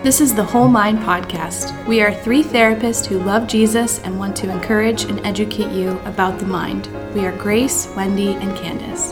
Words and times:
This 0.00 0.20
is 0.20 0.32
the 0.32 0.44
Whole 0.44 0.68
Mind 0.68 1.00
Podcast. 1.00 1.84
We 1.88 2.00
are 2.02 2.14
three 2.14 2.44
therapists 2.44 3.04
who 3.04 3.18
love 3.18 3.48
Jesus 3.48 3.98
and 4.04 4.16
want 4.16 4.36
to 4.36 4.48
encourage 4.48 5.02
and 5.02 5.18
educate 5.26 5.72
you 5.72 5.98
about 6.04 6.38
the 6.38 6.46
mind. 6.46 6.86
We 7.16 7.26
are 7.26 7.36
Grace, 7.36 7.92
Wendy, 7.96 8.34
and 8.34 8.56
Candace. 8.56 9.10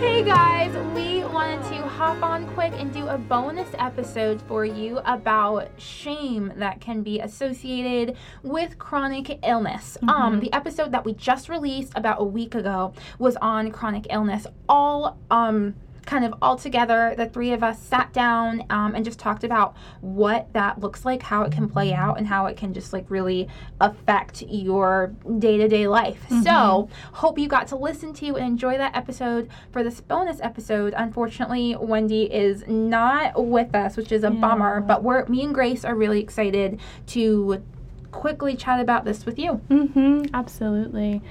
Hey 0.00 0.24
guys, 0.24 0.74
we 0.94 1.22
wanted 1.22 1.62
to 1.64 1.82
hop 1.86 2.22
on 2.22 2.46
quick 2.54 2.72
and 2.78 2.94
do 2.94 3.06
a 3.08 3.18
bonus 3.18 3.68
episode 3.78 4.40
for 4.48 4.64
you 4.64 5.00
about 5.04 5.68
shame 5.76 6.54
that 6.56 6.80
can 6.80 7.02
be 7.02 7.20
associated 7.20 8.16
with 8.42 8.78
chronic 8.78 9.38
illness. 9.46 9.98
Um, 10.08 10.40
the 10.40 10.50
episode 10.54 10.92
that 10.92 11.04
we 11.04 11.12
just 11.12 11.50
released 11.50 11.92
about 11.94 12.22
a 12.22 12.24
week 12.24 12.54
ago 12.54 12.94
was 13.18 13.36
on 13.36 13.70
chronic 13.70 14.06
illness. 14.08 14.46
All 14.66 15.18
um 15.30 15.74
kind 16.08 16.24
of 16.24 16.32
all 16.40 16.56
together, 16.56 17.14
the 17.16 17.26
three 17.26 17.52
of 17.52 17.62
us 17.62 17.78
sat 17.78 18.12
down 18.14 18.64
um, 18.70 18.94
and 18.94 19.04
just 19.04 19.18
talked 19.18 19.44
about 19.44 19.76
what 20.00 20.50
that 20.54 20.80
looks 20.80 21.04
like, 21.04 21.22
how 21.22 21.42
it 21.42 21.52
can 21.52 21.68
play 21.68 21.92
out, 21.92 22.16
and 22.16 22.26
how 22.26 22.46
it 22.46 22.56
can 22.56 22.72
just 22.72 22.94
like 22.94 23.04
really 23.10 23.46
affect 23.80 24.42
your 24.48 25.14
day 25.38 25.58
to 25.58 25.68
day 25.68 25.86
life. 25.86 26.24
So, 26.42 26.88
hope 27.12 27.38
you 27.38 27.46
got 27.46 27.66
to 27.68 27.76
listen 27.76 28.14
to 28.14 28.36
and 28.36 28.46
enjoy 28.46 28.78
that 28.78 28.96
episode. 28.96 29.50
For 29.70 29.82
this 29.82 30.00
bonus 30.00 30.40
episode, 30.40 30.94
unfortunately, 30.96 31.76
Wendy 31.78 32.32
is 32.32 32.64
not 32.66 33.44
with 33.44 33.74
us, 33.74 33.96
which 33.96 34.10
is 34.10 34.24
a 34.24 34.30
bummer, 34.30 34.80
but 34.80 35.02
we're 35.02 35.26
me 35.26 35.44
and 35.44 35.54
Grace 35.54 35.84
are 35.84 35.94
really 35.94 36.20
excited 36.20 36.80
to 37.08 37.62
quickly 38.10 38.56
chat 38.56 38.80
about 38.80 39.04
this 39.04 39.24
with 39.26 39.38
you. 39.38 39.60
Mm-hmm, 39.68 40.34
absolutely. 40.34 41.22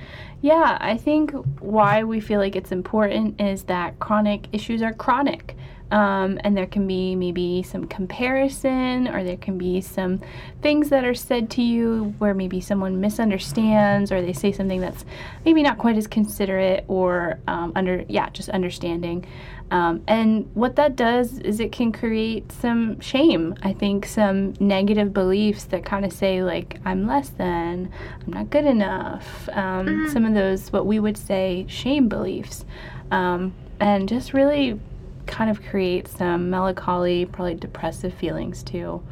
Yeah, 0.42 0.78
I 0.80 0.98
think 0.98 1.32
why 1.60 2.04
we 2.04 2.20
feel 2.20 2.40
like 2.40 2.56
it's 2.56 2.72
important 2.72 3.42
is 3.42 3.64
that 3.64 4.00
chronic 4.00 4.48
issues 4.52 4.82
are 4.82 4.94
chronic. 4.94 5.57
Um, 5.90 6.38
and 6.44 6.58
there 6.58 6.66
can 6.66 6.86
be 6.86 7.16
maybe 7.16 7.64
some 7.64 7.88
comparison, 7.88 9.08
or 9.08 9.24
there 9.24 9.38
can 9.38 9.58
be 9.58 9.80
some 9.80 10.20
things 10.62 10.90
that 10.90 11.06
are 11.06 11.14
said 11.14 11.50
to 11.52 11.62
you 11.62 12.14
where 12.18 12.34
maybe 12.34 12.60
someone 12.60 13.00
misunderstands, 13.00 14.12
or 14.12 14.22
they 14.22 14.34
say 14.34 14.52
something 14.52 14.82
that's 14.82 15.06
maybe 15.46 15.64
not 15.64 15.78
quite 15.78 15.96
as 15.96 16.08
considerate, 16.08 16.84
or 16.88 17.40
um, 17.48 17.72
under 17.76 18.04
yeah, 18.10 18.30
just 18.32 18.50
understanding. 18.50 19.26
Um, 19.70 20.02
and 20.08 20.50
what 20.54 20.78
that 20.78 20.96
does 20.96 21.40
is 21.40 21.60
it 21.60 21.72
can 21.74 21.92
create 21.92 22.52
some 22.52 23.00
shame. 23.02 23.56
I 23.64 23.74
think 23.74 24.06
some 24.06 24.54
negative 24.60 25.14
beliefs 25.14 25.66
that 25.66 25.84
kind 25.84 26.06
of 26.06 26.14
say, 26.14 26.42
like, 26.42 26.80
I'm 26.86 27.06
less 27.06 27.30
than, 27.30 27.92
I'm 28.26 28.34
not 28.34 28.50
good 28.50 28.66
enough. 28.66 29.50
Um, 29.54 30.08
Some 30.10 30.26
of 30.26 30.34
those, 30.34 30.72
what 30.72 30.86
we 30.86 31.00
would 31.00 31.18
say, 31.18 31.66
shame 31.68 32.08
beliefs. 32.08 32.66
Um, 33.12 33.54
and 33.80 34.08
just 34.08 34.34
really 34.34 34.80
kind 35.28 35.50
of 35.50 35.62
create 35.62 36.08
some 36.08 36.50
melancholy, 36.50 37.26
probably 37.26 37.56
depressive 37.56 38.14
feelings 38.14 38.64
too. 38.64 39.04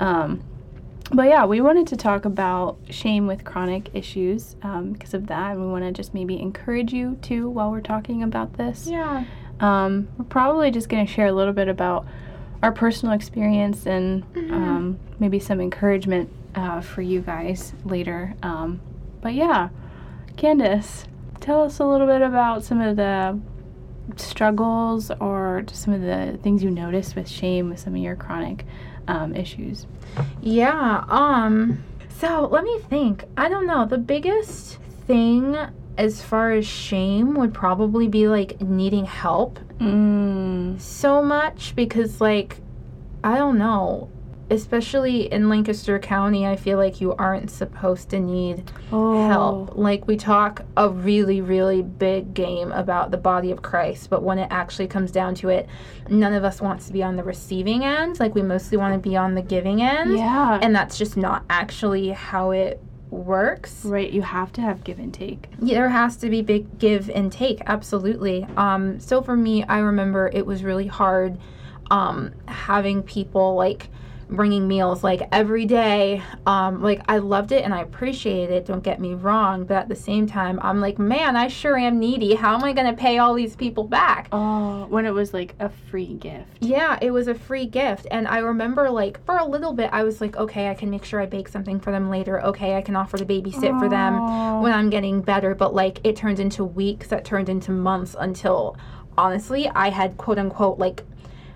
Um, 0.00 0.42
but 1.10 1.28
yeah, 1.28 1.46
we 1.46 1.60
wanted 1.60 1.86
to 1.88 1.96
talk 1.96 2.24
about 2.24 2.78
shame 2.90 3.26
with 3.26 3.44
chronic 3.44 3.90
issues 3.94 4.56
um, 4.62 4.92
because 4.92 5.14
of 5.14 5.26
that. 5.28 5.52
And 5.52 5.60
we 5.60 5.66
want 5.66 5.84
to 5.84 5.92
just 5.92 6.14
maybe 6.14 6.40
encourage 6.40 6.92
you 6.92 7.18
too 7.22 7.48
while 7.48 7.70
we're 7.70 7.80
talking 7.80 8.22
about 8.22 8.54
this. 8.54 8.86
Yeah. 8.86 9.24
Um, 9.60 10.08
we're 10.16 10.26
probably 10.26 10.70
just 10.70 10.88
going 10.88 11.04
to 11.04 11.12
share 11.12 11.26
a 11.26 11.32
little 11.32 11.54
bit 11.54 11.68
about 11.68 12.06
our 12.62 12.72
personal 12.72 13.14
experience 13.14 13.86
and 13.86 14.24
um, 14.52 14.98
maybe 15.18 15.38
some 15.38 15.60
encouragement 15.60 16.30
uh, 16.54 16.80
for 16.80 17.02
you 17.02 17.20
guys 17.20 17.72
later. 17.84 18.34
Um, 18.42 18.80
but 19.20 19.34
yeah, 19.34 19.70
Candace, 20.36 21.04
tell 21.40 21.62
us 21.62 21.78
a 21.78 21.86
little 21.86 22.06
bit 22.06 22.20
about 22.22 22.64
some 22.64 22.80
of 22.80 22.96
the 22.96 23.38
struggles 24.16 25.10
or 25.20 25.62
just 25.66 25.82
some 25.82 25.94
of 25.94 26.00
the 26.00 26.38
things 26.42 26.62
you 26.62 26.70
noticed 26.70 27.16
with 27.16 27.28
shame 27.28 27.70
with 27.70 27.78
some 27.78 27.94
of 27.94 28.00
your 28.00 28.16
chronic 28.16 28.64
um, 29.06 29.34
issues. 29.34 29.86
Yeah. 30.40 31.04
Um. 31.08 31.84
So 32.18 32.48
let 32.50 32.64
me 32.64 32.78
think. 32.88 33.24
I 33.36 33.48
don't 33.48 33.66
know. 33.66 33.86
The 33.86 33.98
biggest 33.98 34.78
thing 35.06 35.56
as 35.96 36.22
far 36.22 36.52
as 36.52 36.66
shame 36.66 37.34
would 37.34 37.52
probably 37.52 38.06
be 38.08 38.28
like 38.28 38.60
needing 38.60 39.04
help 39.04 39.58
Mm, 39.78 40.80
so 40.80 41.22
much 41.22 41.76
because 41.76 42.20
like 42.20 42.56
I 43.22 43.36
don't 43.36 43.58
know. 43.58 44.10
Especially 44.50 45.30
in 45.32 45.48
Lancaster 45.48 45.98
County, 45.98 46.46
I 46.46 46.56
feel 46.56 46.78
like 46.78 47.00
you 47.00 47.14
aren't 47.14 47.50
supposed 47.50 48.08
to 48.10 48.20
need 48.20 48.70
oh, 48.92 49.26
help. 49.26 49.76
Like 49.76 50.06
we 50.06 50.16
talk 50.16 50.64
a 50.76 50.88
really, 50.88 51.40
really 51.40 51.82
big 51.82 52.34
game 52.34 52.72
about 52.72 53.10
the 53.10 53.18
body 53.18 53.50
of 53.50 53.62
Christ, 53.62 54.08
but 54.10 54.22
when 54.22 54.38
it 54.38 54.48
actually 54.50 54.88
comes 54.88 55.10
down 55.10 55.34
to 55.36 55.48
it, 55.50 55.68
none 56.08 56.32
of 56.32 56.44
us 56.44 56.60
wants 56.60 56.86
to 56.86 56.92
be 56.92 57.02
on 57.02 57.16
the 57.16 57.24
receiving 57.24 57.84
end. 57.84 58.18
Like 58.20 58.34
we 58.34 58.42
mostly 58.42 58.78
want 58.78 58.94
to 58.94 59.08
be 59.08 59.16
on 59.16 59.34
the 59.34 59.42
giving 59.42 59.82
end. 59.82 60.16
Yeah. 60.16 60.58
And 60.62 60.74
that's 60.74 60.96
just 60.96 61.16
not 61.16 61.44
actually 61.50 62.10
how 62.10 62.50
it 62.52 62.80
works. 63.10 63.84
right, 63.84 64.10
you 64.10 64.22
have 64.22 64.52
to 64.52 64.60
have 64.60 64.84
give 64.84 64.98
and 64.98 65.12
take. 65.12 65.48
Yeah, 65.60 65.74
there 65.74 65.88
has 65.88 66.16
to 66.18 66.30
be 66.30 66.42
big 66.42 66.78
give 66.78 67.10
and 67.10 67.32
take, 67.32 67.62
absolutely. 67.66 68.46
Um, 68.56 69.00
so 69.00 69.22
for 69.22 69.36
me, 69.36 69.64
I 69.64 69.78
remember 69.78 70.30
it 70.32 70.46
was 70.46 70.62
really 70.62 70.86
hard 70.86 71.38
um, 71.90 72.34
having 72.46 73.02
people 73.02 73.54
like 73.54 73.88
bringing 74.28 74.68
meals 74.68 75.02
like 75.02 75.22
every 75.32 75.66
day. 75.66 76.22
Um, 76.46 76.82
like 76.82 77.02
I 77.08 77.18
loved 77.18 77.52
it 77.52 77.64
and 77.64 77.74
I 77.74 77.80
appreciated 77.80 78.54
it. 78.54 78.66
Don't 78.66 78.82
get 78.82 79.00
me 79.00 79.14
wrong, 79.14 79.64
but 79.64 79.76
at 79.76 79.88
the 79.88 79.96
same 79.96 80.26
time, 80.26 80.58
I'm 80.62 80.80
like, 80.80 80.98
man, 80.98 81.36
I 81.36 81.48
sure 81.48 81.76
am 81.76 81.98
needy. 81.98 82.34
How 82.34 82.54
am 82.54 82.64
I 82.64 82.72
going 82.72 82.86
to 82.86 82.92
pay 82.92 83.18
all 83.18 83.34
these 83.34 83.56
people 83.56 83.84
back? 83.84 84.28
Oh, 84.32 84.86
when 84.86 85.06
it 85.06 85.12
was 85.12 85.32
like 85.32 85.54
a 85.58 85.68
free 85.68 86.14
gift. 86.14 86.46
Yeah, 86.60 86.98
it 87.00 87.10
was 87.10 87.28
a 87.28 87.34
free 87.34 87.66
gift. 87.66 88.06
And 88.10 88.28
I 88.28 88.38
remember, 88.38 88.90
like, 88.90 89.24
for 89.24 89.36
a 89.36 89.44
little 89.44 89.72
bit, 89.72 89.90
I 89.92 90.02
was 90.04 90.20
like, 90.20 90.36
okay, 90.36 90.68
I 90.68 90.74
can 90.74 90.90
make 90.90 91.04
sure 91.04 91.20
I 91.20 91.26
bake 91.26 91.48
something 91.48 91.80
for 91.80 91.90
them 91.90 92.10
later. 92.10 92.42
Okay, 92.44 92.76
I 92.76 92.82
can 92.82 92.96
offer 92.96 93.16
to 93.16 93.24
babysit 93.24 93.78
for 93.78 93.88
them 93.88 94.62
when 94.62 94.72
I'm 94.72 94.90
getting 94.90 95.22
better. 95.22 95.54
But, 95.54 95.74
like, 95.74 96.00
it 96.04 96.16
turned 96.16 96.40
into 96.40 96.64
weeks, 96.64 97.08
that 97.08 97.24
turned 97.24 97.48
into 97.48 97.70
months 97.70 98.16
until, 98.18 98.76
honestly, 99.16 99.68
I 99.68 99.90
had 99.90 100.16
quote 100.16 100.38
unquote, 100.38 100.78
like, 100.78 101.04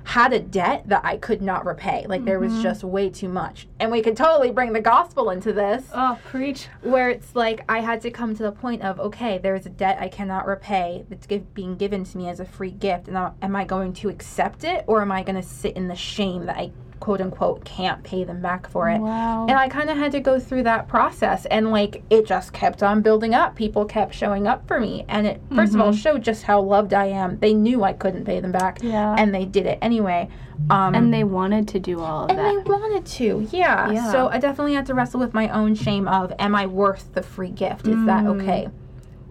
had 0.05 0.33
a 0.33 0.41
debt 0.41 0.85
that 0.89 1.05
I 1.05 1.17
could 1.17 1.43
not 1.43 1.65
repay. 1.65 2.07
Like, 2.09 2.25
there 2.25 2.41
was 2.41 2.53
mm-hmm. 2.53 2.63
just 2.63 2.85
way 2.85 3.11
too 3.11 3.29
much. 3.29 3.69
And 3.79 3.91
we 3.91 4.03
could 4.03 4.17
totally 4.17 4.51
bring 4.51 4.73
the 4.73 4.81
gospel 4.81 5.31
into 5.31 5.53
this 5.53 5.85
Oh, 5.93 6.19
preach. 6.27 6.69
where 6.83 7.11
it's 7.11 7.35
like 7.35 7.65
I 7.69 7.81
had 7.81 8.01
to 8.03 8.11
come 8.11 8.35
to 8.35 8.43
the 8.43 8.53
point 8.53 8.83
of 8.83 8.99
okay, 9.01 9.39
there's 9.39 9.67
a 9.67 9.71
debt 9.71 9.99
I 10.01 10.09
cannot 10.09 10.47
repay 10.47 11.05
that's 11.09 11.27
give, 11.27 11.55
being 11.55 11.77
given 11.77 12.05
to 12.05 12.17
me 12.17 12.29
as 12.29 12.41
a 12.41 12.45
free 12.45 12.71
gift, 12.71 13.07
and 13.07 13.15
now, 13.15 13.35
am 13.43 13.57
I 13.57 13.65
going 13.65 13.93
to 13.95 14.09
accept 14.09 14.65
it 14.65 14.85
or 14.87 15.03
am 15.03 15.13
I 15.13 15.23
going 15.23 15.41
to 15.41 15.43
sit 15.47 15.77
in 15.77 15.89
the 15.89 15.97
shame 15.97 16.47
that 16.47 16.57
I 16.57 16.73
quote 17.03 17.21
unquote 17.21 17.65
can't 17.65 18.03
pay 18.05 18.23
them 18.25 18.41
back 18.41 18.69
for 18.71 18.89
it? 18.89 19.01
Wow. 19.01 19.47
And 19.49 19.59
I 19.59 19.69
kind 19.69 19.91
of 19.91 19.99
had 19.99 20.13
to 20.13 20.21
go 20.21 20.39
through 20.39 20.63
that 20.63 20.87
process, 20.89 21.45
and 21.47 21.71
like 21.71 22.03
it 22.09 22.27
just 22.27 22.53
kept 22.53 22.83
on 22.83 23.03
building 23.03 23.35
up. 23.35 23.57
People 23.57 23.85
kept 23.85 24.15
showing 24.15 24.47
up 24.47 24.67
for 24.69 24.79
me, 24.81 25.05
and 25.09 25.27
it 25.27 25.41
1st 25.51 25.75
of 25.75 25.81
all 25.81 25.93
showed 25.93 26.23
just 26.23 26.45
how 26.45 26.61
loved 26.61 26.95
I 26.95 27.07
am. 27.07 27.39
They 27.41 27.53
knew 27.55 27.83
I 27.83 27.93
couldn't 27.93 28.25
pay 28.25 28.41
them 28.41 28.53
back, 28.53 28.79
Yeah. 28.83 29.15
and 29.19 29.35
they 29.35 29.45
did 29.45 29.67
it 29.67 29.79
anyway. 29.83 30.29
Um, 30.71 30.95
and 30.95 31.13
they 31.13 31.25
wanted 31.25 31.67
to 31.69 31.81
do 31.81 31.99
all 32.01 32.25
of 32.25 32.31
and 32.31 32.39
that. 32.39 32.55
And 32.55 32.65
they 32.65 32.71
wanted 32.71 33.05
to, 33.05 33.49
yeah. 33.51 33.91
Yeah. 33.91 34.13
So 34.13 34.29
I 34.29 34.39
definitely 34.39 34.75
had 34.75 34.87
to 34.87 34.95
wrestle 34.95 35.19
with 35.19 35.35
my 35.35 35.49
own 35.49 35.75
shame 35.75 36.07
of, 36.07 36.33
am 36.39 36.55
I 36.55 36.67
worth 36.67 37.13
the 37.15 37.23
free 37.23 37.51
gift? 37.51 37.89
Is 37.89 38.05
that 38.07 38.23
Mm. 38.25 38.41
okay? 38.41 38.69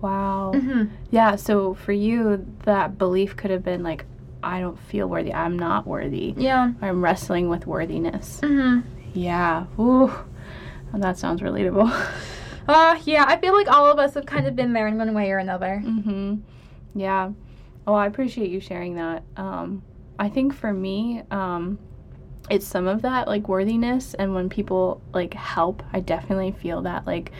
wow. 0.02 0.52
hmm 0.53 0.86
Yeah, 1.09 1.36
so 1.38 1.74
for 1.74 1.94
you, 1.94 2.46
that 2.66 2.98
belief 2.98 3.36
could 3.38 3.52
have 3.52 3.64
been 3.64 3.82
like, 3.84 4.03
I 4.44 4.59
don't 4.59 4.78
feel 4.79 5.07
worthy. 5.07 5.34
I'm 5.34 5.57
not 5.57 5.85
worthy. 5.88 6.34
Yeah. 6.38 6.72
I'm 6.81 7.03
wrestling 7.03 7.50
with 7.50 7.68
worthiness. 7.68 8.40
hmm 8.41 8.79
Yeah. 9.13 9.66
Ooh. 9.79 10.12
That 10.94 11.18
sounds 11.18 11.41
relatable. 11.41 11.90
Uh, 12.68 12.97
yeah, 13.06 13.25
I 13.28 13.38
feel 13.38 13.53
like 13.53 13.68
all 13.68 13.91
of 13.91 13.97
us 13.97 14.13
have 14.13 14.25
kind 14.28 14.46
of 14.47 14.56
been 14.56 14.72
there 14.72 14.88
in 14.88 14.96
one 14.97 15.13
way 15.16 15.31
or 15.31 15.40
another. 15.40 15.82
mm-hmm. 15.84 16.35
Yeah. 16.93 17.32
Oh, 17.88 17.96
I 17.96 18.05
appreciate 18.05 18.52
you 18.52 18.59
sharing 18.59 18.96
that. 18.96 19.23
Um, 19.35 19.82
I 20.20 20.29
think 20.29 20.53
for 20.53 20.72
me, 20.72 21.23
um, 21.32 21.79
it's 22.52 22.68
some 22.68 22.88
of 22.88 23.02
that 23.02 23.28
like 23.28 23.48
worthiness 23.48 24.14
and 24.16 24.36
when 24.36 24.50
people 24.50 25.02
like 25.14 25.34
help 25.34 25.82
i 25.94 26.00
definitely 26.00 26.52
feel 26.52 26.82
that 26.82 27.08
like 27.08 27.32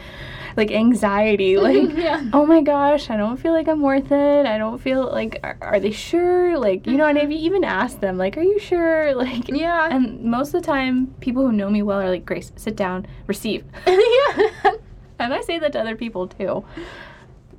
like 0.58 0.72
anxiety 0.72 1.58
like 1.58 1.96
yeah. 1.96 2.30
oh 2.34 2.46
my 2.46 2.62
gosh, 2.62 3.10
I 3.10 3.18
don't 3.18 3.38
feel 3.38 3.54
like 3.54 3.68
I'm 3.68 3.81
worth 3.81 4.12
it. 4.12 4.46
I 4.46 4.58
don't 4.58 4.80
feel 4.80 5.10
like, 5.12 5.40
are, 5.44 5.58
are 5.62 5.80
they 5.80 5.92
sure? 5.92 6.58
Like, 6.58 6.88
you 6.88 6.94
know, 6.98 7.06
mm-hmm. 7.06 7.18
and 7.18 7.19
I've 7.19 7.31
even 7.31 7.63
asked 7.63 8.02
them, 8.02 8.18
like, 8.18 8.38
are 8.38 8.44
you 8.44 8.60
sure? 8.60 9.02
Like, 9.22 9.50
Yeah. 9.50 9.90
and 9.92 10.24
most 10.24 10.54
of 10.54 10.62
the 10.62 10.66
time, 10.66 11.13
people 11.19 11.46
who 11.46 11.52
know 11.52 11.69
me 11.69 11.84
well 11.84 12.02
are 12.02 12.10
like, 12.10 12.25
Grace, 12.25 12.52
sit 12.56 12.75
down, 12.75 13.06
receive. 13.28 13.63
yeah. 13.88 14.72
And 15.19 15.34
I 15.34 15.42
say 15.42 15.60
that 15.60 15.74
to 15.74 15.80
other 15.80 15.96
people 15.96 16.28
too. 16.28 16.66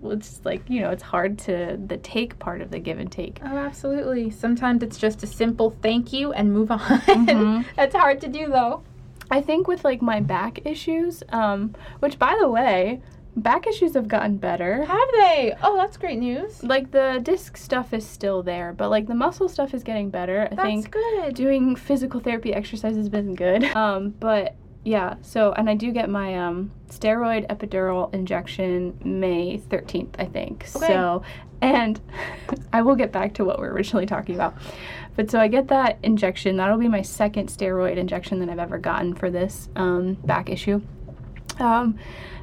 It's 0.04 0.28
just 0.28 0.44
like, 0.44 0.62
you 0.68 0.80
know, 0.80 0.90
it's 0.90 1.02
hard 1.02 1.38
to, 1.40 1.78
the 1.86 1.96
take 1.98 2.38
part 2.38 2.60
of 2.60 2.70
the 2.70 2.78
give 2.78 2.98
and 2.98 3.10
take. 3.10 3.38
Oh, 3.44 3.56
absolutely. 3.56 4.30
Sometimes 4.30 4.82
it's 4.82 4.98
just 4.98 5.22
a 5.22 5.26
simple 5.26 5.76
thank 5.82 6.12
you 6.12 6.32
and 6.32 6.52
move 6.52 6.70
on. 6.70 6.78
Mhm. 6.80 7.64
That's 7.76 7.94
hard 7.94 8.20
to 8.22 8.28
do, 8.28 8.48
though. 8.48 8.82
I 9.30 9.40
think 9.40 9.66
with 9.68 9.84
like 9.84 10.02
my 10.02 10.20
back 10.20 10.60
issues, 10.66 11.22
um, 11.30 11.74
which 12.00 12.18
by 12.18 12.36
the 12.38 12.48
way, 12.50 13.00
back 13.34 13.66
issues 13.66 13.94
have 13.94 14.06
gotten 14.06 14.36
better. 14.36 14.84
Have 14.84 15.08
they? 15.12 15.54
Oh, 15.62 15.74
that's 15.78 15.96
great 15.96 16.18
news. 16.18 16.62
Like 16.62 16.90
the 16.90 17.18
disc 17.22 17.56
stuff 17.56 17.94
is 17.94 18.06
still 18.06 18.42
there, 18.42 18.74
but 18.74 18.90
like 18.90 19.06
the 19.06 19.14
muscle 19.14 19.48
stuff 19.48 19.72
is 19.72 19.82
getting 19.82 20.10
better. 20.10 20.48
I 20.50 20.54
That's 20.54 20.62
think 20.68 20.90
good. 20.90 21.34
doing 21.34 21.76
physical 21.76 22.20
therapy 22.20 22.52
exercise 22.52 22.94
has 22.96 23.08
been 23.08 23.34
good. 23.34 23.64
Um, 23.74 24.10
but 24.20 24.54
yeah, 24.84 25.14
so 25.22 25.52
and 25.52 25.70
I 25.70 25.74
do 25.74 25.92
get 25.92 26.10
my 26.10 26.36
um 26.36 26.72
steroid 26.88 27.46
epidural 27.48 28.12
injection 28.12 28.98
May 29.04 29.58
13th, 29.58 30.14
I 30.18 30.24
think. 30.24 30.66
Okay. 30.74 30.86
So 30.86 31.22
and 31.60 32.00
I 32.72 32.82
will 32.82 32.96
get 32.96 33.12
back 33.12 33.34
to 33.34 33.44
what 33.44 33.58
we're 33.58 33.72
originally 33.72 34.06
talking 34.06 34.34
about. 34.34 34.54
But 35.14 35.30
so 35.30 35.38
I 35.38 35.48
get 35.48 35.68
that 35.68 35.98
injection. 36.02 36.56
That'll 36.56 36.78
be 36.78 36.88
my 36.88 37.02
second 37.02 37.48
steroid 37.48 37.96
injection 37.96 38.40
that 38.40 38.48
I've 38.48 38.58
ever 38.58 38.78
gotten 38.78 39.14
for 39.14 39.30
this 39.30 39.68
um, 39.76 40.14
back 40.14 40.50
issue. 40.50 40.82
Um, 41.58 41.98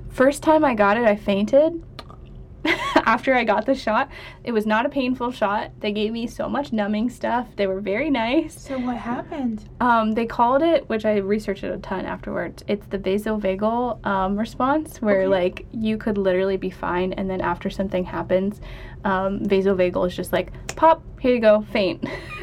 first 0.10 0.44
time 0.44 0.64
I 0.64 0.76
got 0.76 0.98
it, 0.98 1.04
I 1.04 1.16
fainted. 1.16 1.84
After 3.10 3.34
I 3.34 3.44
got 3.44 3.66
the 3.66 3.74
shot, 3.74 4.08
it 4.44 4.52
was 4.52 4.68
not 4.68 4.86
a 4.86 4.90
painful 4.90 5.32
shot. 5.32 5.72
They 5.80 5.92
gave 5.92 6.12
me 6.12 6.28
so 6.28 6.48
much 6.48 6.72
numbing 6.72 7.10
stuff. 7.10 7.48
They 7.56 7.66
were 7.66 7.82
very 7.82 8.12
nice. 8.12 8.54
So 8.62 8.78
what 8.78 8.98
happened? 8.98 9.68
Um, 9.82 10.12
they 10.12 10.28
called 10.28 10.62
it, 10.62 10.88
which 10.90 11.06
I 11.06 11.16
researched 11.18 11.64
it 11.64 11.72
a 11.74 11.80
ton 11.80 12.06
afterwards. 12.06 12.64
It's 12.68 12.86
the 12.86 13.00
vasovagal 13.00 14.06
um, 14.06 14.38
response, 14.38 15.02
where 15.02 15.22
Okay. 15.22 15.28
like 15.28 15.66
you 15.72 15.98
could 15.98 16.20
literally 16.20 16.58
be 16.58 16.70
fine, 16.70 17.14
and 17.14 17.28
then 17.28 17.42
after 17.42 17.72
something 17.72 18.04
happens, 18.04 18.62
um, 19.04 19.40
vasovagal 19.40 20.06
is 20.06 20.16
just 20.16 20.32
like 20.32 20.52
pop, 20.76 21.02
here 21.20 21.34
you 21.34 21.42
go, 21.42 21.66
faint. 21.72 22.06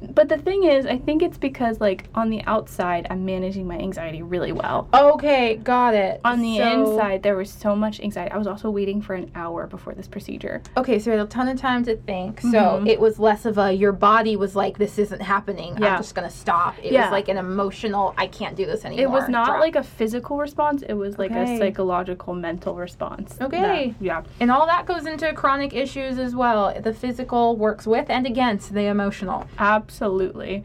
but 0.00 0.28
the 0.28 0.38
thing 0.38 0.64
is, 0.64 0.86
I 0.86 0.98
think 0.98 1.22
it's 1.22 1.38
because 1.38 1.80
like 1.80 2.08
on 2.14 2.30
the 2.30 2.42
outside, 2.44 3.06
I'm 3.10 3.24
managing 3.24 3.66
my 3.66 3.76
anxiety 3.78 4.22
really 4.22 4.52
well. 4.52 4.88
Okay, 4.94 5.56
got 5.56 5.94
it. 5.94 6.20
On 6.24 6.40
the 6.40 6.58
So- 6.58 6.92
inside, 6.92 7.22
there 7.22 7.36
was 7.36 7.50
so 7.50 7.76
much 7.76 8.00
anxiety. 8.00 8.30
I 8.32 8.38
was 8.38 8.46
also 8.46 8.70
waiting 8.70 9.00
for 9.02 9.14
an 9.14 9.30
hour 9.34 9.66
before 9.66 9.94
this 9.94 10.08
procedure. 10.08 10.62
Okay, 10.76 10.98
so 10.98 11.10
a 11.20 11.26
ton 11.26 11.48
of 11.48 11.58
time 11.60 11.84
to 11.84 11.96
think. 11.96 12.40
So 12.40 12.48
Mhm. 12.82 12.88
it 12.88 13.00
was 13.00 13.18
less 13.18 13.44
of 13.44 13.58
a 13.58 13.72
your 13.72 13.92
body 13.92 14.36
was 14.36 14.56
like, 14.56 14.78
this 14.78 14.98
isn't 14.98 15.20
happening. 15.22 15.76
Yeah. 15.78 15.92
I'm 15.92 15.96
just 15.98 16.14
gonna 16.14 16.30
stop. 16.30 16.74
It 16.82 16.92
Yeah. 16.92 17.02
was 17.04 17.12
like 17.12 17.28
an 17.28 17.36
emotional, 17.36 18.14
I 18.18 18.26
can't 18.26 18.56
do 18.56 18.66
this 18.66 18.84
anymore. 18.84 19.04
It 19.04 19.10
was 19.10 19.28
not 19.28 19.46
drop. 19.46 19.60
like 19.60 19.76
a 19.76 19.82
physical 19.82 20.38
response, 20.38 20.82
it 20.82 20.94
was 20.94 21.18
like 21.18 21.30
Okay. 21.30 21.54
a 21.54 21.58
psychological, 21.58 22.34
mental 22.34 22.74
response. 22.74 23.36
Okay. 23.40 23.94
That- 23.98 24.04
yeah. 24.04 24.22
And 24.40 24.50
all 24.50 24.66
that 24.66 24.86
goes 24.86 25.06
into 25.06 25.32
chronic 25.34 25.74
issues 25.74 26.18
as 26.18 26.34
well. 26.34 26.72
The 26.80 26.92
physical 26.92 27.56
works 27.56 27.86
with 27.86 28.08
and 28.10 28.26
against 28.26 28.72
the 28.74 28.84
emotional. 28.86 29.44
Absolutely. 29.58 29.89
Absolutely 29.90 30.62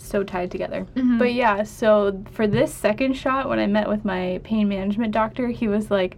so 0.00 0.22
tied 0.22 0.50
together. 0.50 0.86
Mhm. 0.94 1.18
But 1.18 1.32
yeah, 1.34 1.64
so 1.64 2.22
for 2.30 2.46
this 2.46 2.72
second 2.72 3.14
shot, 3.14 3.48
when 3.48 3.58
I 3.58 3.66
met 3.66 3.88
with 3.88 4.04
my 4.04 4.40
pain 4.44 4.68
management 4.68 5.12
doctor, 5.12 5.48
he 5.48 5.66
was 5.66 5.90
like, 5.90 6.16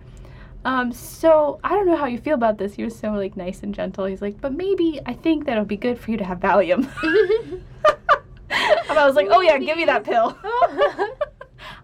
um, 0.66 0.92
so 0.92 1.58
I 1.64 1.70
don't 1.70 1.86
know 1.86 1.96
how 1.96 2.04
you 2.04 2.18
feel 2.18 2.34
about 2.34 2.58
this. 2.58 2.74
He 2.74 2.84
was 2.84 2.94
so 2.94 3.12
like 3.12 3.36
nice 3.36 3.62
and 3.62 3.74
gentle. 3.74 4.04
He's 4.04 4.20
like, 4.20 4.38
but 4.40 4.52
maybe 4.52 5.00
I 5.06 5.14
think 5.14 5.46
that 5.46 5.52
it'll 5.52 5.64
be 5.64 5.78
good 5.78 5.98
for 5.98 6.10
you 6.10 6.18
to 6.18 6.24
have 6.24 6.40
Valium. 6.40 6.86
and 8.50 8.98
I 8.98 9.06
was 9.06 9.16
like, 9.16 9.28
oh 9.30 9.40
yeah, 9.40 9.56
give 9.56 9.76
me 9.76 9.86
that 9.86 10.04
pill. 10.04 10.36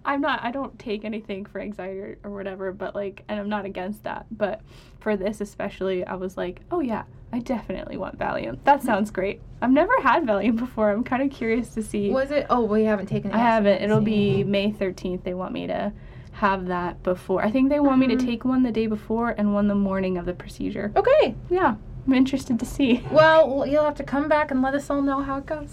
I'm 0.06 0.20
not 0.20 0.42
I 0.42 0.50
don't 0.50 0.78
take 0.78 1.04
anything 1.04 1.44
for 1.44 1.60
anxiety 1.60 1.98
or, 2.00 2.18
or 2.24 2.30
whatever, 2.30 2.72
but 2.72 2.94
like 2.94 3.24
and 3.28 3.38
I'm 3.40 3.48
not 3.48 3.64
against 3.64 4.04
that. 4.04 4.26
But 4.30 4.60
for 5.00 5.16
this 5.16 5.40
especially, 5.40 6.04
I 6.04 6.14
was 6.14 6.36
like, 6.36 6.60
oh 6.70 6.80
yeah, 6.80 7.02
I 7.32 7.40
definitely 7.40 7.96
want 7.96 8.18
Valium. 8.18 8.58
That 8.64 8.82
sounds 8.82 9.10
great. 9.10 9.40
I've 9.60 9.70
never 9.70 9.92
had 10.02 10.24
Valium 10.24 10.56
before. 10.56 10.90
I'm 10.90 11.04
kind 11.04 11.22
of 11.22 11.30
curious 11.36 11.70
to 11.74 11.82
see. 11.82 12.10
was 12.10 12.30
it? 12.30 12.46
Oh, 12.50 12.62
we 12.64 12.84
haven't 12.84 13.06
taken 13.06 13.30
it. 13.30 13.34
I 13.34 13.38
haven't. 13.38 13.82
It'll 13.82 14.00
be 14.00 14.44
May 14.44 14.70
13th. 14.72 15.24
They 15.24 15.34
want 15.34 15.52
me 15.52 15.66
to 15.66 15.92
have 16.32 16.66
that 16.66 17.02
before. 17.02 17.42
I 17.44 17.50
think 17.50 17.70
they 17.70 17.80
want 17.80 17.98
me 17.98 18.06
to 18.08 18.14
Mhm. 18.16 18.24
take 18.26 18.44
one 18.44 18.62
the 18.62 18.70
day 18.72 18.86
before 18.86 19.30
and 19.38 19.54
one 19.54 19.68
the 19.68 19.74
morning 19.74 20.18
of 20.18 20.26
the 20.26 20.34
procedure. 20.34 20.92
Okay. 20.94 21.34
Yeah, 21.50 21.76
I'm 22.06 22.12
interested 22.12 22.58
to 22.60 22.66
see. 22.66 23.02
Well, 23.10 23.66
you'll 23.66 23.84
have 23.84 23.94
to 23.96 24.04
come 24.04 24.28
back 24.28 24.50
and 24.50 24.60
let 24.62 24.74
us 24.74 24.90
all 24.90 25.00
know 25.02 25.22
how 25.22 25.38
it 25.38 25.46
goes. 25.46 25.72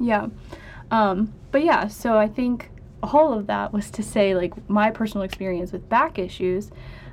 Yeah. 0.00 0.26
Um, 0.90 1.32
but 1.52 1.62
yeah, 1.64 1.86
so 1.86 2.18
I 2.18 2.26
think 2.26 2.70
all 3.02 3.32
of 3.32 3.46
that 3.46 3.72
was 3.72 3.90
to 3.92 4.02
say, 4.02 4.34
like, 4.34 4.68
my 4.68 4.90
personal 4.90 5.24
experience 5.24 5.72
with 5.72 5.88
back 5.88 6.18
issues, 6.18 6.70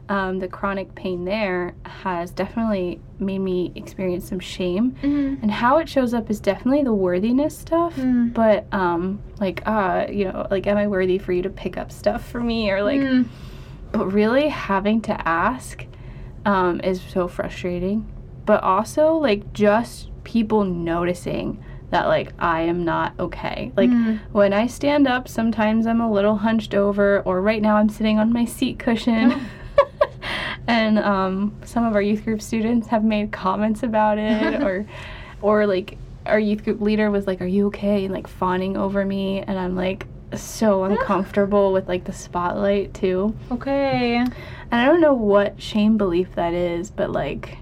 um, 0.10 0.39
the 0.39 0.48
chronic 0.48 0.95
pain 0.95 1.25
there 1.25 1.75
has 1.84 2.31
definitely 2.31 3.01
made 3.19 3.39
me 3.39 3.72
experience 3.75 4.28
some 4.30 4.39
shame. 4.39 4.92
Mm-hmm. 5.01 5.42
And 5.42 5.51
how 5.51 5.78
it 5.80 5.89
shows 5.89 6.13
up 6.13 6.30
is 6.30 6.39
definitely 6.39 6.84
the 6.84 6.94
worthiness 6.94 7.57
stuff. 7.57 7.95
Mm. 7.95 8.34
But, 8.34 8.66
um, 8.72 9.22
like, 9.39 9.62
uh, 9.66 10.07
you 10.10 10.25
know, 10.25 10.48
like, 10.50 10.66
am 10.68 10.78
I 10.78 10.88
worthy 10.88 11.18
for 11.18 11.34
you 11.34 11.42
to 11.42 11.50
pick 11.50 11.78
up 11.78 11.92
stuff 11.92 12.25
for 12.28 12.39
me? 12.39 12.72
Or, 12.72 12.84
like, 12.84 13.01
Mm. 13.01 13.25
but 13.92 14.07
really 14.07 14.48
having 14.48 15.01
to 15.01 15.28
ask 15.28 15.86
um, 16.45 16.80
is 16.81 17.01
so 17.01 17.28
frustrating. 17.28 18.07
But 18.45 18.63
also, 18.63 19.16
like, 19.16 19.51
just 19.51 20.10
people 20.24 20.63
noticing 20.63 21.62
that, 21.89 22.07
like, 22.07 22.34
I 22.39 22.62
am 22.62 22.84
not 22.84 23.13
okay. 23.19 23.72
Like, 23.75 23.89
Mm. 23.89 24.19
when 24.31 24.54
I 24.54 24.68
stand 24.68 25.07
up, 25.07 25.28
sometimes 25.28 25.88
I'm 25.88 26.01
a 26.01 26.12
little 26.12 26.38
hunched 26.38 26.74
over, 26.74 27.22
or 27.22 27.42
right 27.42 27.62
now 27.62 27.78
I'm 27.78 27.89
sitting 27.89 28.19
on 28.19 28.34
my 28.34 28.45
seat 28.45 28.78
cushion. 28.80 29.39
and 30.68 31.00
um, 31.00 31.56
some 31.63 31.86
of 31.86 31.94
our 31.95 32.01
youth 32.01 32.24
group 32.25 32.42
students 32.42 32.88
have 32.88 33.04
made 33.04 33.31
comments 33.31 33.84
about 33.84 34.18
it, 34.18 34.62
or, 34.68 34.86
or 35.42 35.66
like, 35.68 35.98
our 36.25 36.39
youth 36.39 36.63
group 36.66 36.81
leader 36.81 37.10
was 37.10 37.25
like, 37.25 37.39
"Are 37.42 37.45
you 37.48 37.68
okay?" 37.68 38.04
and 38.04 38.13
like 38.13 38.28
fawning 38.28 38.75
over 38.75 39.06
me, 39.06 39.42
and 39.42 39.57
I'm 39.57 39.75
like 39.78 40.06
so 40.36 40.84
uncomfortable 40.84 41.72
with 41.72 41.88
like 41.88 42.04
the 42.04 42.12
spotlight 42.12 42.94
too. 42.94 43.34
Okay. 43.50 44.16
And 44.18 44.34
I 44.72 44.86
don't 44.86 45.00
know 45.00 45.13
what 45.13 45.62
shame 45.62 45.98
belief 45.98 46.36
that 46.36 46.54
is, 46.54 46.92
but 46.92 47.12
like 47.12 47.57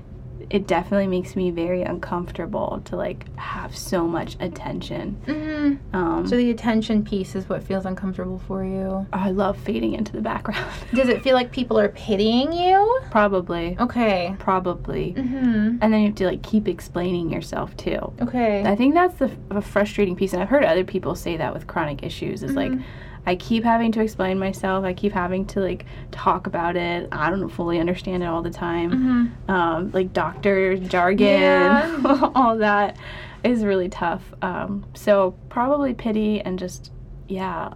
it 0.55 0.67
definitely 0.67 1.07
makes 1.07 1.35
me 1.35 1.51
very 1.51 1.81
uncomfortable 1.81 2.81
to 2.85 2.95
like 2.95 3.25
have 3.37 3.75
so 3.75 4.07
much 4.07 4.37
attention. 4.39 5.19
Mm-hmm. 5.27 5.95
Um, 5.95 6.25
So 6.27 6.37
the 6.37 6.49
attention 6.49 7.03
piece 7.03 7.35
is 7.35 7.49
what 7.49 7.61
feels 7.61 7.85
uncomfortable 7.85 8.39
for 8.47 8.63
you. 8.63 9.05
I 9.11 9.31
love 9.31 9.57
fading 9.57 9.93
into 9.93 10.13
the 10.13 10.21
background. 10.21 10.65
Does 10.93 11.09
it 11.09 11.21
feel 11.23 11.35
like 11.35 11.51
people 11.51 11.77
are 11.77 11.89
pitying 11.89 12.53
you? 12.53 13.01
probably, 13.11 13.75
Okay. 13.79 14.33
probably. 14.39 15.13
Mm-hmm. 15.17 15.77
And 15.81 15.93
then 15.93 15.99
you 15.99 16.07
have 16.07 16.15
to 16.15 16.25
like 16.25 16.41
keep 16.41 16.67
explaining 16.69 17.29
yourself 17.29 17.75
too. 17.75 18.13
Okay. 18.21 18.63
I 18.65 18.75
think 18.77 18.93
that's 18.93 19.15
the 19.15 19.29
a 19.49 19.61
frustrating 19.61 20.15
piece, 20.15 20.31
and 20.33 20.41
I've 20.41 20.49
heard 20.49 20.63
other 20.63 20.85
people 20.85 21.15
say 21.15 21.35
that 21.37 21.53
with 21.53 21.67
chronic 21.67 22.01
issues. 22.03 22.43
Is 22.43 22.53
like, 22.55 22.71
Mhm. 22.71 22.83
I 23.25 23.35
keep 23.35 23.63
having 23.63 23.91
to 23.93 24.01
explain 24.01 24.37
myself. 24.37 24.85
I 24.85 24.93
keep 24.93 25.11
having 25.11 25.45
to 25.47 25.59
like 25.59 25.85
talk 26.11 26.47
about 26.47 26.75
it. 26.75 27.09
I 27.11 27.29
don't 27.29 27.49
fully 27.49 27.79
understand 27.79 28.23
it 28.23 28.27
all 28.27 28.41
the 28.41 28.51
time. 28.51 28.91
mm-hmm. 28.91 29.51
um, 29.51 29.91
like 29.91 30.13
doctor 30.13 30.77
jargon, 30.77 31.27
Yeah. 31.27 32.31
all 32.35 32.57
that 32.57 32.97
is 33.43 33.63
really 33.63 33.89
tough. 33.89 34.23
Um, 34.41 34.85
so 34.93 35.35
probably 35.49 35.93
pity 35.93 36.41
and 36.41 36.59
just 36.59 36.91
yeah. 37.27 37.73